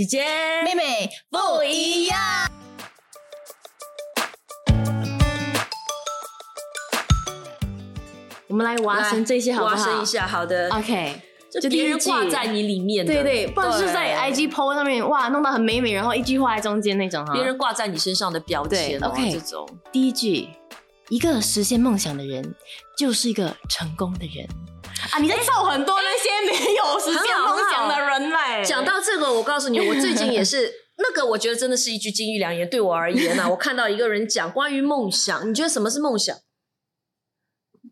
[0.00, 0.24] 姐姐、
[0.64, 2.18] 妹妹不一样。
[8.48, 9.76] 我们来挖深这些好不好？
[9.76, 10.70] 挖深一下，好的。
[10.70, 11.20] OK，
[11.60, 17.34] 就别人挂在你里面的，对对，不是在 IG PO 上面哇，弄得很美美，然后一句话在中间那种哈。
[17.34, 20.48] 别人挂在你身上的标签，OK 这种第一句，
[21.10, 22.54] 一个实现梦想的人，
[22.96, 24.48] 就是一个成功的人
[25.12, 25.18] 啊！
[25.20, 28.64] 你在造很多那些没有实现梦想的人嘞。
[28.64, 32.68] 讲到这个，我告诉你，我最近也是那个，我觉得真的是一句金玉良言。
[32.68, 36.36] 对我而言呢、我看到一个人讲关于梦想，你觉得什么是梦想？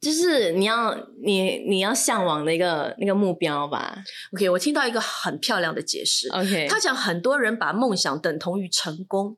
[0.03, 0.95] 就是你要
[1.25, 3.97] 你你要向往的一个那个目标吧。
[4.33, 9.37] OK，我听到一个很漂亮的解释，OK，他讲很多人把梦想等同于成功，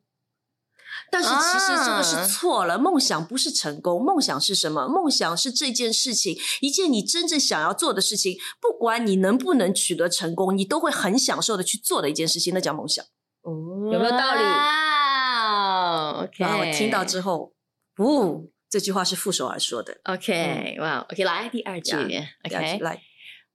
[1.11, 2.79] 但是其实这个是错了。
[2.79, 4.87] 梦想不是成功，梦想是什么？
[4.89, 13.05] 梦想是这件事情，一件你真正想要做的事情，不管你能不能取得成功，你都会很享受的去做的一件事情，那叫梦想。
[13.43, 17.55] 哦有没有道理哇，OK，哇，我听到之后，
[17.99, 19.99] 呜、这句话是傅首尔说的。
[20.05, 23.03] ，OK，哇，OK，来第二句呀，OK，来，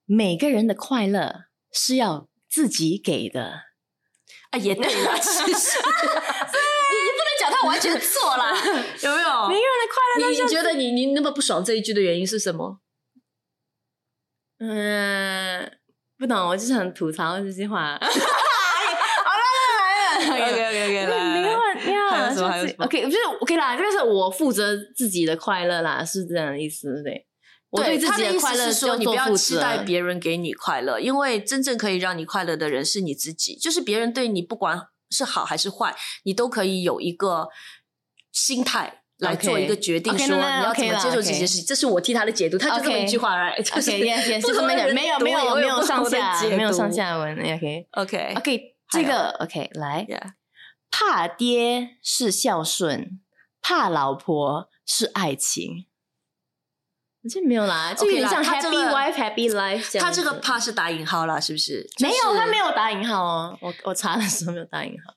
[0.05, 3.61] 每个人的快乐是要自己给的。
[4.49, 5.77] 啊，也对了，其实
[7.49, 8.53] 讲他完全错了，
[9.01, 9.47] 有没有？
[9.47, 12.79] 每个人的快乐都你你觉得你你那么不爽这一句的原因是什么？
[14.59, 15.71] 嗯，
[16.17, 17.99] 不懂，我就是很吐槽这句话。
[18.01, 18.07] 好
[20.27, 21.15] 了，来了，来了
[21.75, 27.27] OK 你要你还要有什么还有什么 OK，就是 OK 啦，这个是我负责自己的快乐啦，是这样的意思，对。
[27.71, 33.57] 我对自己他的意快乐说，你不要就做负责期待别人给你快乐，因为真正可以让你快乐的人是你自己。
[33.57, 37.49] 就是别人对你不管是好还是坏，你都可以有一个
[38.31, 41.65] 心态来做一个决定，说你要怎么接受这件事情。
[41.65, 46.91] 这是我替他的解读，他就这么一句话来，就是没有同的人没有没有没有上下，没有上。
[46.91, 47.37] 下文。
[47.37, 50.05] OK OK OK，这个 OK 来，
[50.91, 53.19] 怕爹是孝顺，
[53.61, 55.85] 怕老婆是爱情。
[57.29, 59.99] 这没有啦，这有 OK 啦点像 Happy 个 Wife Happy Life 这样子。
[59.99, 61.87] 他这个怕是打引号啦，是不是？
[61.99, 63.57] 没有，他没有打引号哦。
[63.61, 65.15] 我我查的时候没有打引号。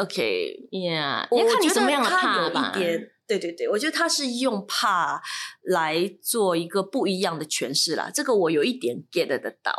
[0.00, 2.78] OK，Yeah，我要看你什么样的他有怕吧一。
[2.78, 5.22] 点，对对对，我觉得他是用怕
[5.62, 8.10] 来做一个不一样的诠释啦。
[8.12, 9.72] 这个我有一点 get 得到，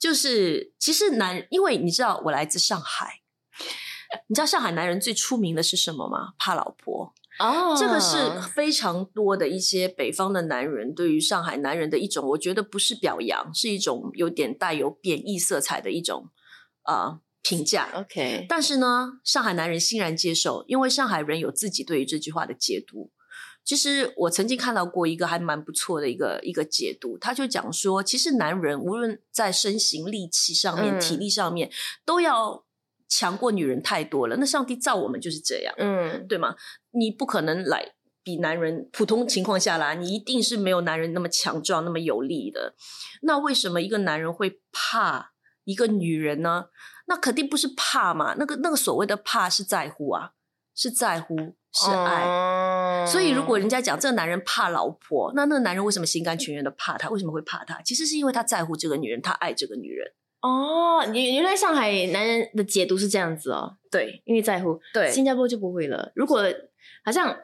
[0.00, 3.20] 就是其实男，因为你知道我来自上海，
[4.26, 6.32] 你知道上海男人最出名的是什么吗？
[6.36, 7.14] 怕老婆。
[7.40, 8.16] 哦，这个是
[8.54, 16.28] 非常多的一些北方的男人对于上海男人的一种，我觉得不是表扬，是一种有点带有贬义色彩的一种
[16.84, 17.88] 呃评价。
[17.94, 18.44] OK。
[18.46, 23.10] 但是呢，上海男人欣然接受，因为上海人有自己对于这句话的解读。
[23.62, 31.70] 其实我曾经看到过一个还蛮不错的一个一个解读，他就讲说，其实男人无论在身形、力气上面、嗯体力上面，
[32.06, 32.64] 都要
[33.06, 34.36] 强过女人太多了。
[34.38, 36.56] 那上帝造我们就是这样，嗯对吗？
[36.92, 37.92] 你不可能来
[38.22, 42.74] 比男人普通情况下啦，你一定是没有男人那么强壮、那么有力的。
[43.22, 45.32] 那为什么一个男人会怕
[45.64, 46.66] 一个女人呢？
[47.06, 50.32] 那肯定不是怕嘛，那个那个所谓的怕是在乎啊，
[50.74, 51.36] 是在乎，
[51.72, 52.22] 是爱。
[52.24, 57.08] 哦所以，如果人家讲这个男人怕老婆，那那个男人为什么心甘情愿的怕她？
[57.08, 57.80] 为什么会怕她？
[57.82, 60.12] 其实是因为他在乎这个女人，他爱这个女人。
[60.42, 64.78] 哦，原原来上海男人的解读是这样子哦，对因为在乎。
[64.92, 66.12] 对新加坡就不会了。
[66.14, 66.44] 如果
[67.04, 67.34] 好像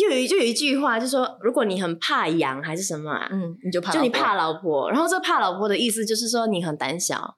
[0.00, 7.36] 又有一就有一句话，就说如果你很怕羊还是什么啊，嗯，你就怕就你怕老婆，然后这怕老婆的意思就是说你很胆小，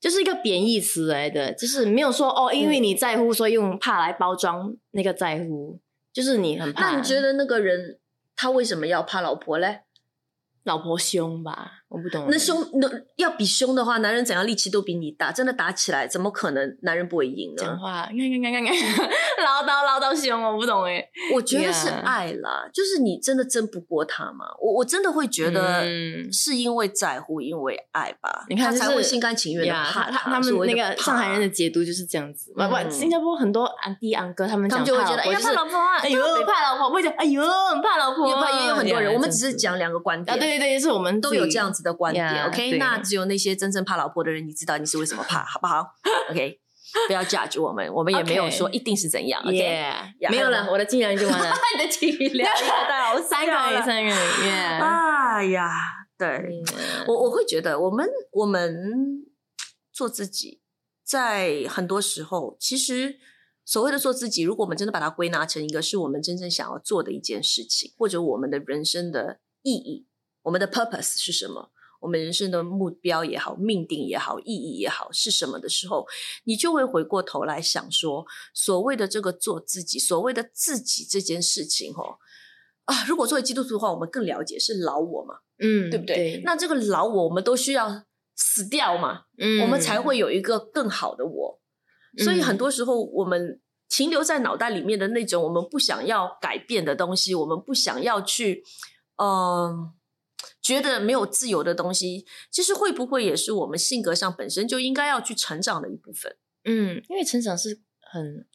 [0.00, 5.78] 就是一个贬义词来的，就是没有说哦，因为你在乎，所以用怕来包装那个在乎，
[6.12, 6.90] 就是你很怕。
[6.90, 7.98] 那你觉得那个人
[8.34, 9.80] 他为什么要怕老婆嘞？
[10.64, 11.79] 老婆凶吧？
[11.90, 12.26] 我不懂。
[12.30, 17.62] 那凶那要比凶的话，男人怎样力气都比你大，真的打起来，怎么可能男人不会赢呢？
[17.64, 19.10] 讲话，看看看看看，
[19.44, 21.04] 唠叨唠叨凶，我不懂哎。
[21.34, 24.46] 我觉得是爱啦就是你真的争不过他嘛。
[24.60, 32.52] 我我真的会觉得嗯是因为在乎，因为爱吧，你看他才就是会心甘情愿的，怕他他他们那个上海人的解读就是这样子。
[32.54, 42.26] 不不，嗯新加坡很多安弟安哥他们讲他们就会觉得哎呀怕老婆就是怕老婆啊，哎呦怕老婆，会讲哎呦很怕老婆，也有很多人，呀我们只是讲两个观啊，点，对对对，是我们都有这样子的观点。
[42.26, 45.84] Yeah，OK，那只有那些真正怕老婆的人，你知道你是为什么怕， 好不好
[46.30, 46.60] ？OK，
[47.06, 49.42] 不要 judge 我们，我们也没有 OK 说一定是怎样。
[49.42, 49.58] OK，
[50.30, 54.12] 没有了，我的技能就完了， 你的体谅太好三个三个。
[54.12, 55.70] 哎呀，
[56.18, 56.64] 对，嗯
[57.06, 59.24] 我我会觉得，我们我们
[59.92, 60.60] 做自己，
[61.04, 63.16] 在很多时候，其实
[63.64, 70.06] 所谓的做自己，如果我们真的把它归纳成一个是我们真正想要做的一件事情，或者我们的人生的意义，
[70.50, 71.70] 我们的 purpose 是什么？
[72.00, 76.04] 我们人生的目标也好、命定也好、意义也好是什么的时候，
[76.42, 82.18] 你就会回过头来想说，所谓的这个做自己，所谓的自己这件事情，哦，
[82.86, 86.16] 啊，如果作为基督徒的话，我们更了解是老我嘛，嗯，对不对？
[86.16, 88.04] 对，那这个老我，我们都需要
[88.34, 91.60] 死掉嘛，嗯我们才会有一个更好的我。
[92.24, 98.64] 所以很多时候，我们停留在脑袋里面的那种我们不想要改变的东西，我们不想要去，
[99.16, 99.92] 嗯、
[100.70, 106.36] 觉得没有自由的东西，其实会不会也是我们性格上本身就应该要去成长的一部分？
[106.64, 108.46] 嗯，因为成长是很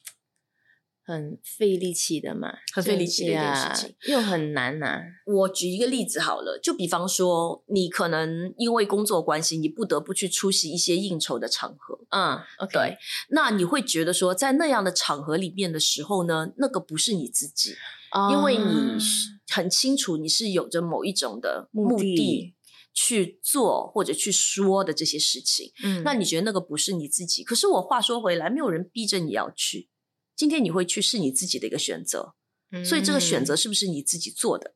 [1.04, 12.98] 很费力气的嘛，很费力气的一件事情，又很难呐、我举一个例子好了，就比方说，你可能因为工作关系，你不得不去出席一些应酬的场合，嗯，OK，对，
[13.30, 17.76] 那你会觉得说，在那样的场合里面的时候呢，那个不是你自己，
[18.12, 22.56] 哦因为你是很清楚你是有着某一种的目目的的
[22.94, 27.44] 去做或者去说的这些事情，嗯，那你觉得那个不是你自己？
[27.44, 29.90] 可是我话说回来，没有人逼着你要去，
[30.36, 32.36] 今天你会去是你自己的一个选择，
[32.84, 34.76] 所以这个选嗯择是不是你自己做的？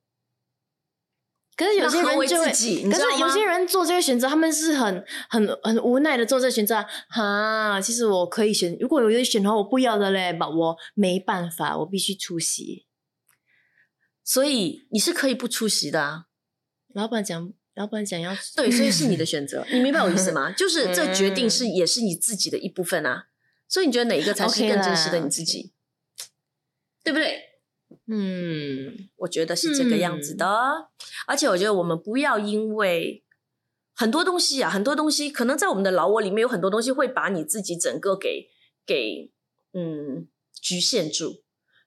[1.55, 6.85] 可是有些人就会，自己可是有些人做这个选择，他们是很很很无奈的做这个选择。
[7.09, 12.85] 哈，其实我可以选，如果有一个选的话，我不要的嘞，吧，我没办法，我必须出席。
[14.29, 16.25] 所以你是可以不出席的啊。
[16.93, 20.51] 老板讲，老板讲要 对，所以是你的选择，你明白我意思吗？
[20.55, 23.29] 就是这决定是嗯也是你自己的一部分啊。
[23.67, 25.73] 所以你觉得哪一个才是更真实的你自己
[27.03, 27.41] 对不对？
[28.05, 30.45] 嗯我觉得是这个样子的。
[31.25, 33.23] 而且我觉得我们不要因为
[33.95, 38.47] 很多东西啊，很多东西可能在我们的老我里面有很多东西会把你自己整个给
[38.85, 39.31] 给
[39.73, 40.27] 嗯
[40.61, 41.41] 局限住。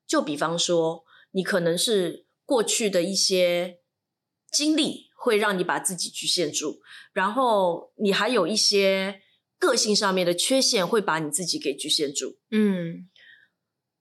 [0.05, 3.79] 就比方说，你可能是过去的一些
[4.51, 6.81] 经历会让你把自己局限住，
[7.15, 9.23] 然后你还有一些
[9.59, 12.37] 个性上面的缺陷会把你自己给局限住。
[12.51, 13.09] 嗯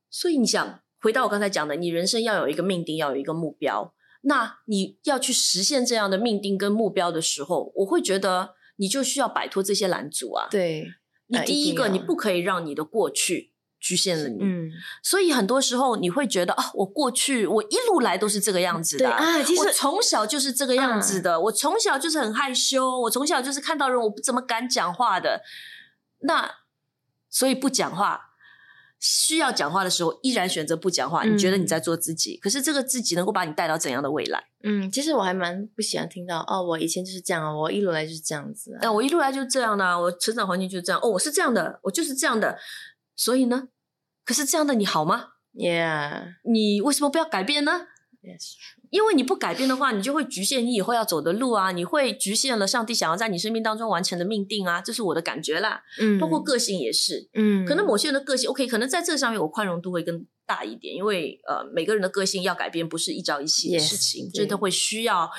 [0.10, 3.96] 所以你想回到我刚才讲的，你人生要有一个命定，要有一个目标。
[4.24, 10.86] 那你要去实现这样的命定跟目标的时候，我会觉得你就需要摆脱这些拦阻啊。，对，
[11.28, 14.38] 你呃第一个，你不可以让你的过去局限了你。
[14.42, 14.72] 嗯，
[15.04, 25.42] 所以很多时候你会觉得啊，我过去我一路来都是这个样子的对啊其实我从小就是这个样子的，我从小就是很害羞，我从小就是看到人我不怎么敢讲话的。
[26.20, 26.50] 那
[27.30, 28.30] 所以不讲话，
[29.00, 34.44] 需要讲话的时候依然选择不讲话，嗯你觉得你在做自己，可是这个自己能够把你带到怎样的未来？
[34.64, 38.80] 嗯，其实我还蛮不喜欢听到哦，我以前就是这样啊，我一路来就是这样子啊。
[38.84, 42.56] 那、我一路来就是这样的啊、我成长环境就是这样，哦，我是这样的，我就是这样的，
[43.22, 43.68] 所以呢，
[44.26, 47.86] 可是这样的你好吗？Yeah, 你为什么不要改变呢
[48.24, 48.54] ？yes,
[48.90, 55.84] 因为你不改变的话，你就会局限你以后要走的路啊，你会局限了上帝想要在你生命当中完成的命定啊，这是我的感觉啦。
[56.00, 65.30] 嗯，包括个性也是，嗯，可能某些人的个性 OK，可能在这上面我宽容度会更大一点，因为呃每个人的个性要改变不是一朝一夕的事情，对真的会需要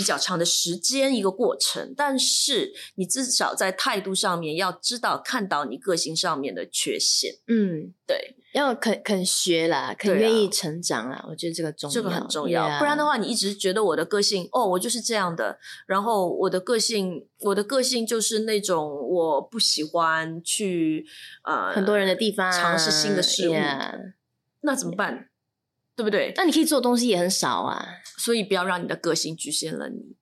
[0.00, 1.92] 比较长的时间一个过程。
[1.94, 12.78] 但是你至少在态度上面要知道看到你个性上面的缺陷，嗯，对，要肯肯学啦，肯愿意成长啦，我觉得这个重要，这个很重要。
[12.78, 21.04] 不然的话，你一直觉得我的个性哦，我就是这样的，然后我的个性，我的个性就是那种我不喜欢去
[21.44, 23.54] 呃很多人的地方尝试新的事物
[24.62, 25.29] 那怎么办？
[26.00, 26.32] 对不对？
[26.34, 27.86] 那你可以做的东西也很少啊。
[28.16, 30.16] 所以不要让你的个性局限了你，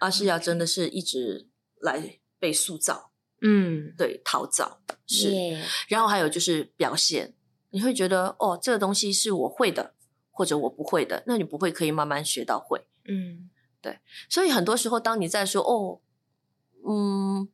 [0.00, 1.50] 而是要真的是一直
[1.80, 3.10] 来被塑造，
[3.42, 5.58] 嗯，对，陶造是。
[5.88, 7.34] 然后还有就是表现，
[7.70, 9.92] 你会觉得哦，这个东西是我会的，
[10.30, 12.86] 或者我不会的，那你不会可以慢慢学到会。
[13.06, 13.50] 嗯
[13.82, 13.98] 对
[14.30, 16.00] 所以很多时候，当你在说哦，
[16.88, 17.48] 嗯，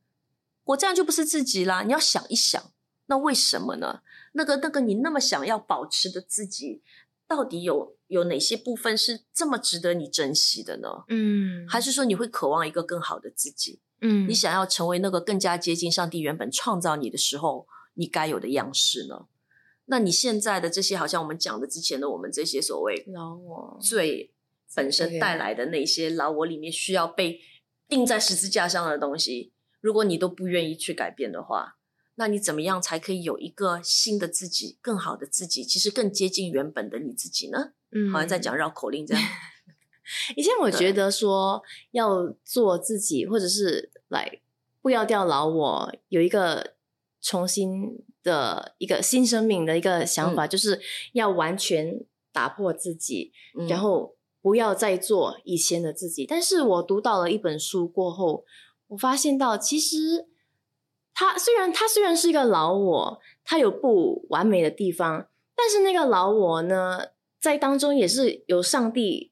[0.63, 2.71] 我这样就不是自己啦，你要想一想，
[3.07, 4.01] 那为什么呢？
[4.33, 6.81] 那个那个你那么想要保持的自己，
[7.27, 10.89] 到底有有哪些部分是这么值得你珍惜的呢？
[11.09, 13.79] 嗯，还是说你会渴望一个更好的自己？
[14.01, 19.27] 嗯，你想要成为那个更加接近上帝原本创造你的时候你该有的样式呢？
[19.85, 24.33] 那你现在的这些，好像我们讲的之前的我们这些所谓老我罪
[24.75, 27.39] 本身带来的那些老我里面需要被
[27.87, 29.51] 钉在十字架上的东西，
[29.81, 31.77] 如果你都不愿意去改变的话，
[32.15, 37.73] 那你怎么样才可以有一个新的自己，更好的自己，其实更接近原本的你自己呢？
[37.91, 39.23] 嗯，好像在讲绕口令这样。
[40.35, 44.39] 以前我对觉得说要做自己，或者是来
[44.81, 46.75] 不要掉老我，有一个
[47.21, 50.81] 重新的一个新生命的一个想法，就是
[51.13, 56.25] 要完全打破自己，嗯然后不要再做以前的自己。
[56.25, 58.45] 但是我读到了一本书过后，
[58.87, 60.27] 我发现到其实
[61.13, 66.99] 他虽然他虽然是一个老我，他有不完美的地方，但是那个老我呢，
[67.41, 69.31] 在当中也是有上帝，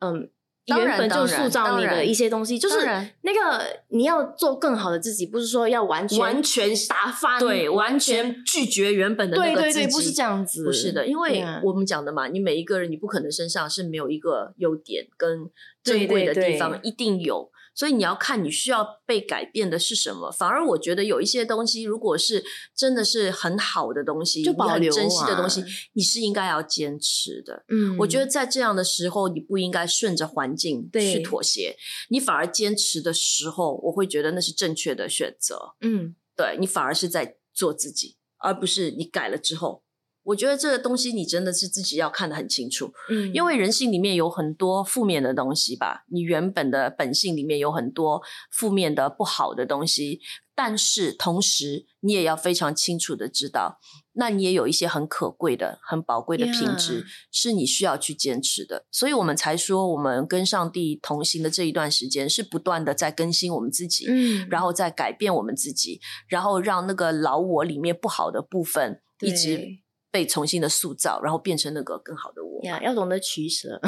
[0.00, 0.30] 嗯。
[0.68, 2.84] 原本就塑造你的一些东西，就是
[3.20, 15.48] 那个你要做更好的自己，不是说要完全完全打翻，对，完全拒绝原本的那个自己，对对对，不是这样子，不是的，因为我们讲的嘛，你每一个人，你不可能身上是没有一个优点跟
[15.84, 17.48] 珍贵的对地方，一定有。
[17.76, 20.32] 所以你要看你需要被改变的是什么。
[20.32, 22.42] 反而我觉得有一些东西，如果是
[22.74, 27.64] 真的是很好的东西，你就保留很珍惜的东西啊，你是应该要坚持的。
[27.68, 31.76] 嗯，我觉得在这样的时候，你不应该顺着环境去妥协，
[32.08, 35.74] 你反而坚持的时候，我会觉得那是正确的选择。
[35.82, 39.82] 嗯对你反而是在做自己，而不是你改了之后。
[40.26, 50.20] 我觉得这个东西你真的是自己要看得很清楚，嗯，因为人性里面有很多负面的东西吧，你原本的本性里面有很多负面的不好的东西，
[50.54, 53.78] 但是同时你也要非常清楚的知道，
[54.14, 72.62] 那你也有一些很可贵的、很宝贵的品质是你需要去坚持的，所以我们才说，我们跟上帝同行的这一段时间是不断的在更新我们自己，嗯，然后再改变我们自己，然后让那个老我里面不好的部分一直对被重新的塑造，然后变成那个更好的我。
[72.64, 73.80] 呀，要懂得取舍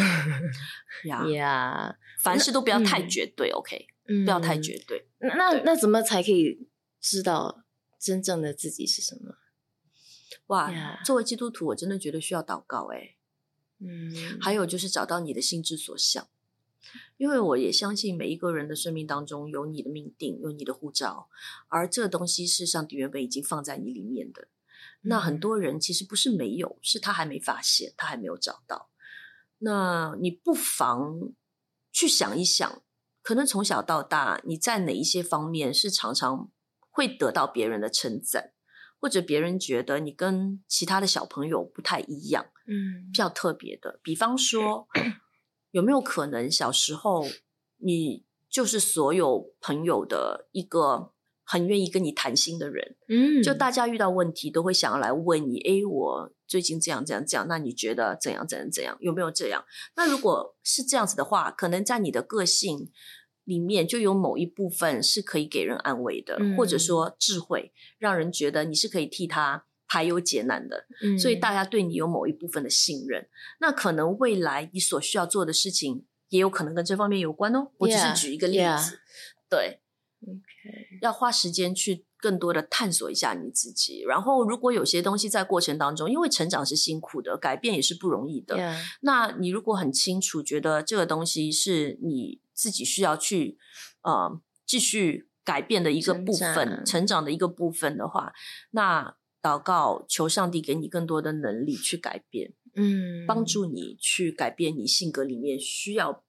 [1.05, 5.07] 呀，呀，凡事都不要太嗯绝对，OK，嗯，不要太绝对。
[5.19, 6.69] 那那怎么才可以
[7.01, 7.65] 知道
[7.99, 9.37] 真正的自己是什么？
[10.49, 13.17] 哇作为基督徒，我真的觉得需要祷告、哎，
[13.81, 16.29] 嗯，还有就是找到你的心之所向，
[17.17, 21.29] 因为我也相信每一个人的生命当中有你的命定，有你的护照，
[21.69, 24.49] 而这个东西是上帝原本已经放在你里面的。
[25.03, 28.91] 那很嗯多人其实不是没有，是他还没发现，他还没有找到。
[29.59, 31.33] 那你不妨
[31.91, 32.83] 去想一想，
[33.23, 36.51] 可能从小到大你在哪一些方面是常常
[36.91, 38.53] 会得到别人的称赞，
[39.01, 44.01] 或者别人觉得你跟其他的小朋友不太一样，嗯比较特别的。
[44.03, 44.89] 比方说，
[45.73, 47.27] 有没有可能小时候
[47.79, 51.13] 你就是所有朋友的一个
[51.51, 52.95] 很愿意跟你谈心的人？
[53.09, 58.99] 嗯，就大家遇到问题都会想要来问你，诶，我最近这样这样这样，那你觉得怎样怎样怎样？
[59.01, 59.65] 有没有这样？
[59.97, 62.91] 那如果是这样子的话，可能在你的个性
[63.45, 70.87] 里面就有某一部分是可以给人安慰的，或者嗯说智慧，让人觉得你是可以替他排忧解难的。
[71.03, 73.27] 嗯所以大家对你有某一部分的信任，
[73.61, 77.71] 那可能未来你所需要做的事情，也有可能跟这方面有关哦。
[77.79, 78.79] 我只是举一个例 yeah.
[78.79, 78.99] 子
[79.49, 79.81] 对。
[80.21, 84.03] OK，要花时间去更多的探索一下你自己。
[84.03, 88.57] 然后，如果有些东西在过程当中，因为成长是辛苦的，改变也是不容易的。
[88.57, 93.59] Yeah 那你如果很清楚，觉得这个东西是你自己需要去
[94.03, 98.33] 呃继续改变的一个部分，长成长的一个部分的话，
[98.73, 106.25] 那祷告求上帝给你更多的能力去改变，嗯，帮助你去改变你性格里面需要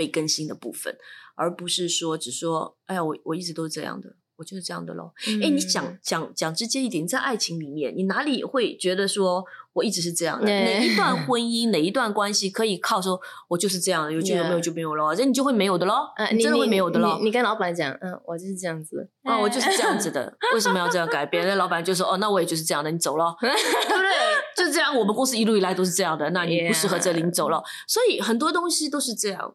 [0.00, 0.96] 被更新的部分，
[1.34, 5.12] 而不是说只说，哎呀，我我一直都是这样的，我就是这样的咯。
[5.28, 10.46] 嗯，哎、你讲讲讲直接一点，你在爱情里面，你哪里会觉得说我一直是这样的？
[10.46, 17.18] 哪一段婚 姻，哪一段关系可以靠说我就是这样的，有就有，没有就没有咯，这你就会没有的咯，呃，你真的会没有的咯。
[17.18, 21.46] 你你跟老板讲，嗯，我就是这样子，哦，我 就是这样子的，为什么要这样改变？
[21.46, 24.10] 那老板就说：“哦，那我也就是这样的，你走了， 对不对？
[24.56, 27.62] 就这样，我们公司一路以来都是这样的，那你不适合这里，你走了。
[27.86, 29.54] 所以很多东西都是这样。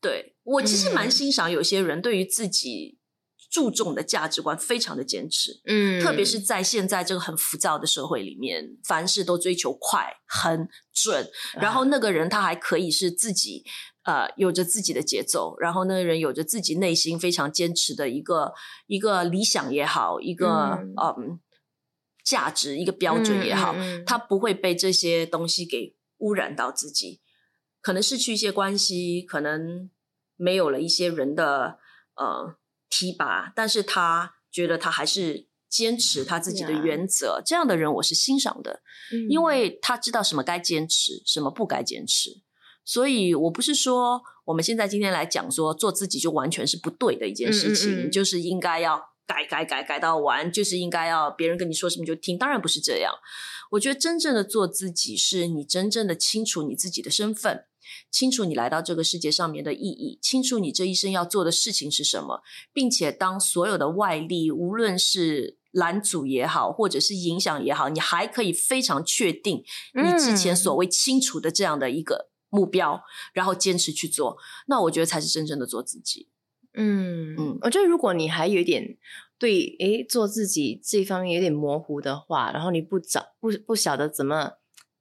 [0.00, 1.10] 对我其实蛮嗯。
[1.10, 2.98] 欣赏有些人对于自己
[3.50, 13.64] 注重的价值观非常的坚持，嗯，特别是在现在这个很浮躁的社会里面，凡事都追求快、很准，然后那个人他还可以是自己
[14.04, 18.52] 呃有着自己的节奏，然后那个人有着自己内心非常坚持的一个
[18.86, 20.94] 一个理想也好，一个嗯。
[21.18, 21.40] 嗯
[22.24, 24.04] 价值一个标准也好，嗯嗯嗯。
[24.04, 27.22] 他不会被这些东西给污染到自己，
[27.80, 29.90] 可能失去一些关系，可能
[30.36, 31.78] 没有了一些人的
[32.16, 32.56] 呃
[32.90, 38.82] 提拔，但是他觉得他还是坚持他自己的原则这样的人我是欣赏的，
[39.12, 39.28] 嗯。
[39.28, 42.42] 因为他知道什么该坚持，什么不该坚持。
[42.84, 48.10] 所以我不是说我们现在今天来讲说做自己就完全是不对的一件事情，嗯嗯嗯。
[48.10, 53.12] 就是应该要改改改改到完，就是应该要别人跟你说什么就听，当然不是这样。
[53.72, 57.66] 我觉得真正的做自己，是你真正的清楚你自己的身份，
[58.10, 62.42] 清楚你来到这个世界上面的意义，清楚你这一生要做的事情是什么，
[62.72, 73.02] 并且当所有的外力，无论是拦阻也好，或者是影响也好，你还可以非常确定你之前嗯所谓清楚的这样的一个目标，
[73.34, 76.30] 然后坚持去做，那我觉得才是真正的做自己。
[76.74, 78.96] 嗯我觉得如果你还有一点
[79.38, 84.52] 对诶做自己这方面有点模糊的话，然后你不找不不晓得怎么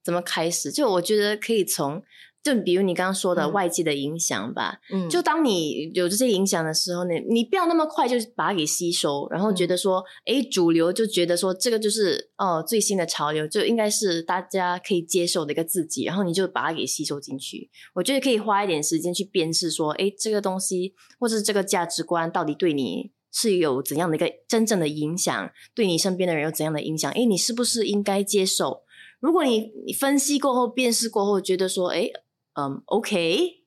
[0.03, 2.01] 怎么开始，就我觉得可以从
[2.47, 17.69] 就比如你刚刚说的嗯外界的影响吧，嗯就当你有这些影响的时候呢，你不要那么快就把它给吸收，然后觉得说，诶，主流就觉得说这个就是哦最新的潮流，就应该是大家可以接受的一个自己，然后你就把它给吸收进去。
[17.95, 27.11] 我觉得可以花一点时间去辨识说，诶，这个东西或者是这个价值观到底对你是有怎样的一个真正的影响，对你身边的人有怎样的影响？
[27.11, 28.83] 诶，你是不是应该接受？
[29.19, 32.11] 如果你你分析过后、辨识过后，觉得说，诶，
[32.59, 33.61] 嗯，OK，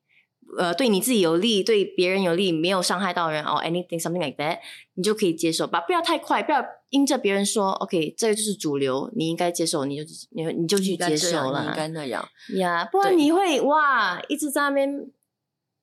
[0.59, 4.59] 呃，对你自己有利，对别人有利，没有伤害到人哦，anything something like that，
[4.94, 12.28] 你就可以接受吧，不要太快，不要因着别人说 OK，这个就是主流，你应该接受，你就你你就去接受了应该那样。
[12.56, 15.06] 呀不然你会哇一直在那边，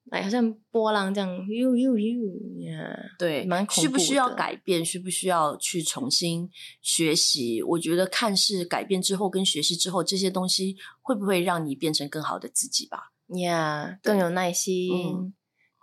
[0.10, 2.26] 哎，好像波浪这样，呦呦呦
[2.62, 4.84] 呀，对，蛮恐怖需不需要改变？
[4.86, 6.50] 需不需要去重新
[6.82, 7.62] 学习？
[7.62, 13.12] 我觉得看是改变之后跟学习之后，这些东西会不会让你变成更好的自己吧？
[13.40, 15.34] 呀，更有耐心，嗯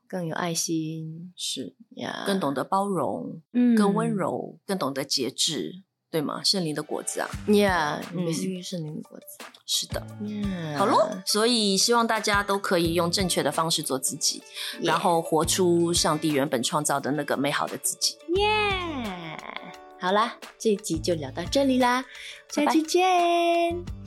[0.06, 5.82] 更有爱心是，呀，更懂得包容，嗯更温柔，更懂得节制，
[6.14, 6.40] 对吗？
[6.44, 9.44] 圣灵的果子啊，呀，嗯也是圣灵的果子。
[9.66, 10.00] 是的。
[10.20, 14.40] 嗯好喽，所以希望大家都可以用正确的方式做自己，
[14.80, 18.16] 然后活出上帝原本创造的那个美好的自己。
[18.28, 19.36] ，Yeah
[19.98, 22.04] 好啦，这一集就聊到这里啦，
[22.48, 24.03] 下期见。